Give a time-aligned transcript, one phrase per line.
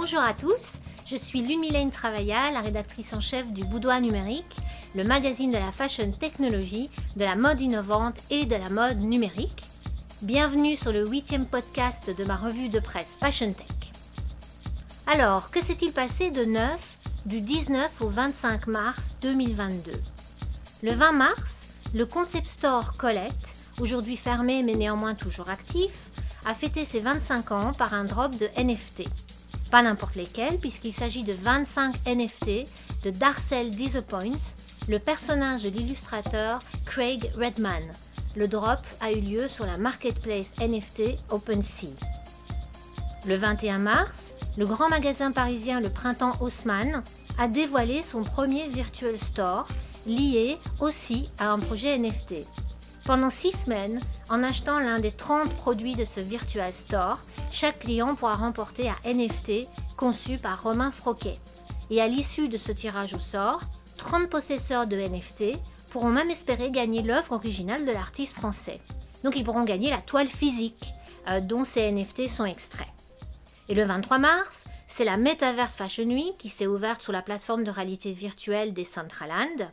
[0.00, 0.78] Bonjour à tous,
[1.10, 4.56] je suis Lumilène Travailla, la rédactrice en chef du Boudoir Numérique,
[4.94, 9.64] le magazine de la fashion technologie, de la mode innovante et de la mode numérique.
[10.22, 13.66] Bienvenue sur le huitième podcast de ma revue de presse Fashion Tech.
[15.08, 19.90] Alors, que s'est-il passé de neuf du 19 au 25 mars 2022
[20.84, 23.48] Le 20 mars, le concept store Colette,
[23.80, 25.90] aujourd'hui fermé mais néanmoins toujours actif,
[26.46, 29.08] a fêté ses 25 ans par un drop de NFT.
[29.70, 32.66] Pas n'importe lesquels, puisqu'il s'agit de 25 NFT
[33.04, 34.32] de Darcel Disappoint,
[34.88, 37.82] le personnage de l'illustrateur Craig Redman.
[38.34, 41.88] Le drop a eu lieu sur la marketplace NFT OpenSea.
[43.26, 47.02] Le 21 mars, le grand magasin parisien Le Printemps Haussmann
[47.38, 49.68] a dévoilé son premier virtual store
[50.06, 52.46] lié aussi à un projet NFT.
[53.08, 53.98] Pendant six semaines,
[54.28, 57.18] en achetant l'un des 30 produits de ce Virtual Store,
[57.50, 61.38] chaque client pourra remporter un NFT conçu par Romain Froquet.
[61.88, 63.62] Et à l'issue de ce tirage au sort,
[63.96, 65.56] 30 possesseurs de NFT
[65.90, 68.78] pourront même espérer gagner l'œuvre originale de l'artiste français.
[69.24, 70.92] Donc ils pourront gagner la toile physique
[71.28, 72.92] euh, dont ces NFT sont extraits.
[73.70, 77.64] Et le 23 mars, c'est la Metaverse Fashion Week qui s'est ouverte sur la plateforme
[77.64, 79.70] de réalité virtuelle des Centraland.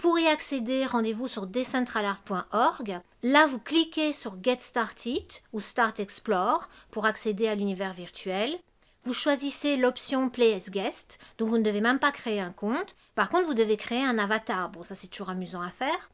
[0.00, 3.00] Pour y accéder, rendez-vous sur decentralart.org.
[3.22, 8.58] Là, vous cliquez sur Get Started ou Start Explore pour accéder à l'univers virtuel.
[9.02, 12.96] Vous choisissez l'option Play as Guest, donc vous ne devez même pas créer un compte.
[13.14, 14.70] Par contre, vous devez créer un avatar.
[14.70, 16.08] Bon, ça c'est toujours amusant à faire.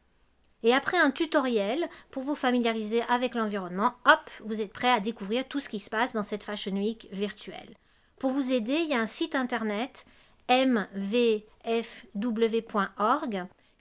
[0.64, 5.46] Et après un tutoriel pour vous familiariser avec l'environnement, hop, vous êtes prêt à découvrir
[5.46, 7.76] tout ce qui se passe dans cette Fashion Week virtuelle.
[8.18, 10.06] Pour vous aider, il y a un site internet
[10.48, 11.46] mvfw.org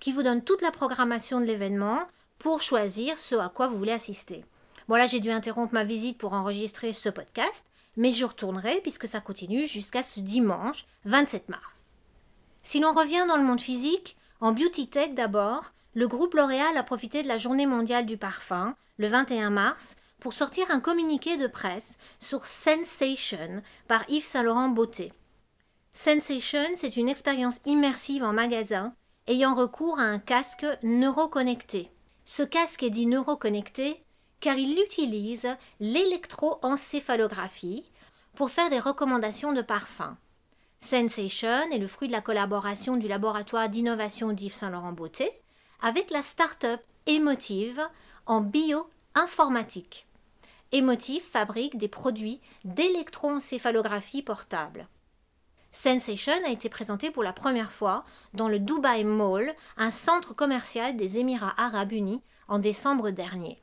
[0.06, 1.98] qui vous donne toute la programmation de l'événement
[2.38, 4.45] pour choisir ce à quoi vous voulez assister.
[4.88, 7.66] Bon là j'ai dû interrompre ma visite pour enregistrer ce podcast,
[7.97, 11.95] mais je retournerai puisque ça continue jusqu'à ce dimanche 27 mars.
[12.62, 16.84] Si l'on revient dans le monde physique, en beauty tech d'abord, le groupe L'Oréal a
[16.84, 21.47] profité de la journée mondiale du parfum, le 21 mars, pour sortir un communiqué de
[21.47, 25.13] presse sur Sensation par Yves Saint Laurent Beauté.
[25.94, 28.94] Sensation, c'est une expérience immersive en magasin
[29.28, 31.90] ayant recours à un casque neuroconnecté.
[32.25, 34.03] Ce casque est dit neuroconnecté
[34.40, 35.47] car il utilise
[35.80, 37.90] l'électroencéphalographie
[38.36, 40.16] pour faire des recommandations de parfums.
[40.80, 45.31] Sensation est le fruit de la collaboration du laboratoire d'innovation d'Yves Saint-Laurent Beauté
[45.81, 47.81] avec la start-up Emotive
[48.28, 50.06] en bioinformatique.
[50.72, 54.88] Emotive fabrique des produits d'électroencéphalographie portable.
[55.75, 60.96] Sensation a été présenté pour la première fois dans le Dubai Mall, un centre commercial
[60.96, 63.62] des Émirats arabes unis, en décembre dernier.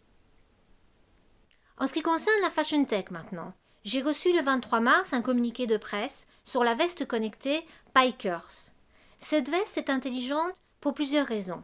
[1.79, 5.67] En ce qui concerne la Fashion Tech maintenant, j'ai reçu le 23 mars un communiqué
[5.67, 8.73] de presse sur la veste connectée Pikers.
[9.21, 10.53] Cette veste est intelligente
[10.83, 11.63] pour plusieurs raisons.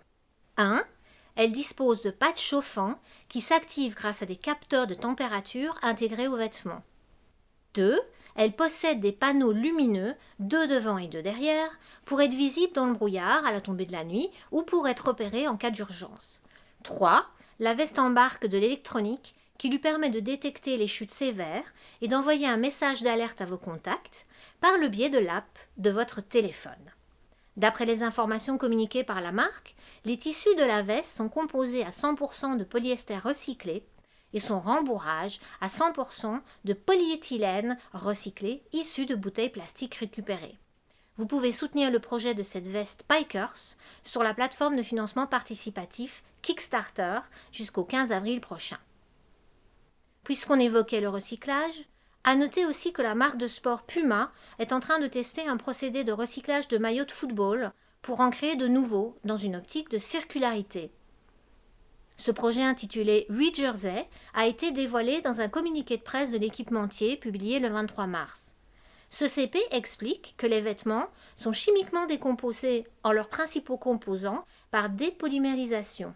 [0.56, 0.82] 1.
[1.36, 2.98] Elle dispose de pattes chauffants
[3.28, 6.82] qui s'activent grâce à des capteurs de température intégrés aux vêtements.
[7.74, 8.00] 2.
[8.38, 12.92] Elle possède des panneaux lumineux, deux devant et deux derrière, pour être visible dans le
[12.92, 16.40] brouillard à la tombée de la nuit ou pour être opérée en cas d'urgence.
[16.84, 17.26] 3.
[17.58, 21.64] La veste embarque de l'électronique qui lui permet de détecter les chutes sévères
[22.00, 24.24] et d'envoyer un message d'alerte à vos contacts
[24.60, 26.92] par le biais de l'app de votre téléphone.
[27.56, 31.90] D'après les informations communiquées par la marque, les tissus de la veste sont composés à
[31.90, 33.84] 100% de polyester recyclé
[34.32, 40.58] et son rembourrage à 100% de polyéthylène recyclé issu de bouteilles plastiques récupérées.
[41.16, 46.22] Vous pouvez soutenir le projet de cette veste Pikers sur la plateforme de financement participatif
[46.42, 48.78] Kickstarter jusqu'au 15 avril prochain.
[50.22, 51.84] Puisqu'on évoquait le recyclage,
[52.22, 55.56] à noter aussi que la marque de sport Puma est en train de tester un
[55.56, 57.72] procédé de recyclage de maillots de football
[58.02, 60.92] pour en créer de nouveaux dans une optique de circularité.
[62.18, 67.60] Ce projet intitulé Rejersey a été dévoilé dans un communiqué de presse de l'équipementier publié
[67.60, 68.54] le 23 mars.
[69.10, 71.06] Ce CP explique que les vêtements
[71.36, 76.12] sont chimiquement décomposés en leurs principaux composants par dépolymérisation.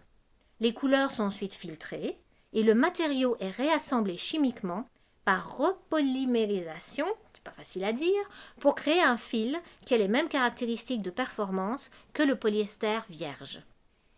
[0.59, 2.19] Les couleurs sont ensuite filtrées
[2.51, 4.87] et le matériau est réassemblé chimiquement
[5.25, 8.29] par repolymérisation, c'est pas facile à dire,
[8.59, 13.61] pour créer un fil qui a les mêmes caractéristiques de performance que le polyester vierge.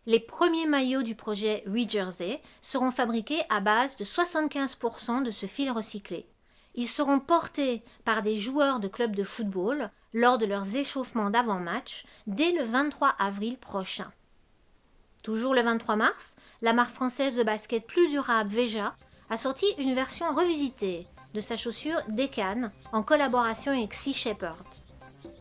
[0.08, 5.72] Les premiers maillots du projet Rejersey seront fabriqués à base de 75% de ce fil
[5.72, 6.28] recyclé.
[6.76, 12.06] Ils seront portés par des joueurs de clubs de football lors de leurs échauffements d'avant-match
[12.28, 14.12] dès le 23 avril prochain.
[15.24, 18.96] Toujours le 23 mars, la marque française de basket plus durable Veja
[19.32, 24.56] a sorti une version revisitée, de sa chaussure Deccan en collaboration avec Sea Shepherd.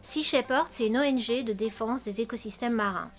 [0.03, 3.11] Sea Shepherd, c'est une ONG de défense des écosystèmes marins.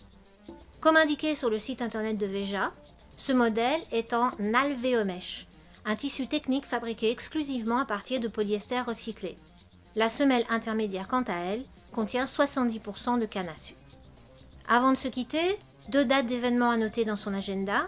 [0.85, 2.71] Comme indiqué sur le site internet de Veja,
[3.17, 5.47] ce modèle est en alvéomèche,
[5.83, 9.35] un tissu technique fabriqué exclusivement à partir de polyester recyclé.
[9.95, 13.79] La semelle intermédiaire, quant à elle, contient 70% de canne à sucre.
[14.67, 15.57] Avant de se quitter,
[15.89, 17.87] deux dates d'événements à noter dans son agenda.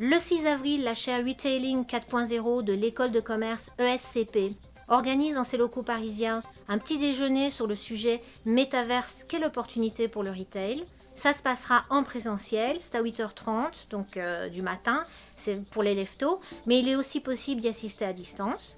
[0.00, 4.56] Le 6 avril, la chaire Retailing 4.0 de l'école de commerce ESCP
[4.88, 10.22] organise dans ses locaux parisiens un petit déjeuner sur le sujet Métaverse, quelle opportunité pour
[10.22, 10.82] le retail?
[11.22, 15.04] Ça se passera en présentiel, c'est à 8h30, donc euh, du matin,
[15.36, 18.74] c'est pour les leftos, mais il est aussi possible d'y assister à distance.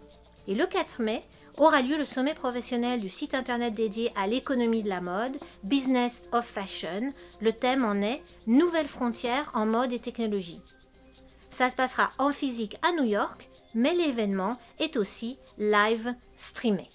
[0.47, 1.21] Et le 4 mai
[1.57, 5.33] aura lieu le sommet professionnel du site internet dédié à l'économie de la mode,
[5.63, 7.15] Business of Fashion.
[7.41, 10.61] Le thème en est Nouvelles frontières en mode et technologie.
[11.51, 16.91] Ça se passera en physique à New York, mais l'événement est aussi live streamé.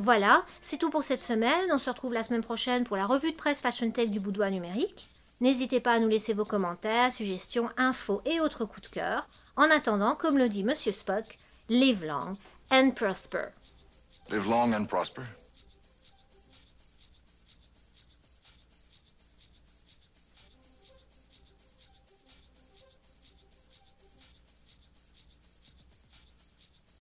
[0.00, 1.72] Voilà, c'est tout pour cette semaine.
[1.72, 4.48] On se retrouve la semaine prochaine pour la revue de presse Fashion Tech du Boudoir
[4.48, 5.10] numérique.
[5.40, 9.26] N'hésitez pas à nous laisser vos commentaires, suggestions, infos et autres coups de cœur.
[9.56, 11.36] En attendant, comme le dit Monsieur Spock,
[11.68, 12.34] live long
[12.70, 13.48] and prosper.
[14.30, 15.22] Live long and prosper.